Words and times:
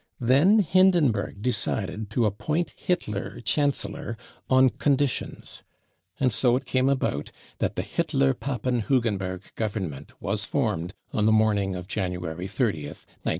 Then 0.19 0.61
Hindenburg 0.61 1.43
decided 1.43 2.09
to 2.09 2.25
appoint 2.25 2.73
Hitler 2.75 3.39
'Chancellor, 3.39 4.17
on 4.49 4.71
conditions. 4.71 5.61
And 6.19 6.33
so 6.33 6.55
it 6.55 6.65
came 6.65 6.89
about 6.89 7.31
that 7.59 7.75
the 7.75 7.83
Hitler 7.83 8.33
PapeivHugenberg 8.33 9.53
Government 9.53 10.19
was 10.19 10.43
formed 10.43 10.95
on 11.13 11.27
the 11.27 11.31
morning 11.31 11.75
of 11.75 11.87
January 11.87 12.47
30th, 12.47 13.05
1933. 13.25 13.29